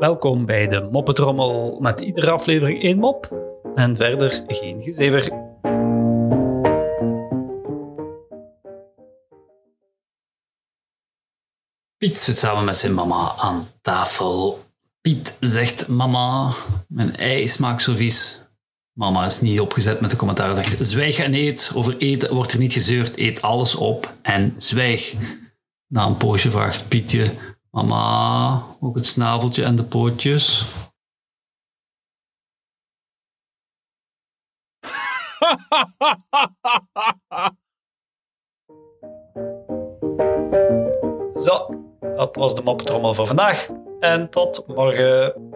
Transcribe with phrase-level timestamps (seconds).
[0.00, 3.36] Welkom bij de Moppetrommel met iedere aflevering één mop
[3.74, 5.22] en verder geen gezever.
[11.96, 14.58] Piet zit samen met zijn mama aan tafel.
[15.00, 16.52] Piet zegt: Mama,
[16.88, 18.42] mijn ei smaakt zo vies.
[18.92, 20.54] Mama is niet opgezet met de commentaar.
[20.54, 21.72] Zegt: Zwijg en eet.
[21.74, 23.18] Over eten wordt er niet gezeurd.
[23.18, 25.14] Eet alles op en zwijg.
[25.90, 27.34] Na een poosje vraagt Pietje:
[27.70, 30.64] Mama, ook het snaveltje en de pootjes.
[41.44, 41.66] Zo,
[42.00, 43.70] dat was de moppetrommel voor vandaag.
[44.00, 45.49] En tot morgen.